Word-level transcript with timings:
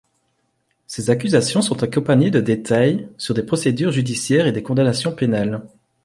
Ces 0.87 1.11
accusations 1.11 1.61
sont 1.61 1.83
accompagnées 1.83 2.31
de 2.31 2.41
détails 2.41 3.07
sur 3.19 3.35
des 3.35 3.43
procédures 3.43 3.91
judiciaires 3.91 4.47
et 4.47 4.51
des 4.51 4.63
condamnations 4.63 5.11
pénales. 5.11 5.61